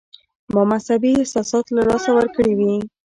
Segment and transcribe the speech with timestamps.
[0.53, 2.73] ما مذهبي احساسات له لاسه ورکړي وي.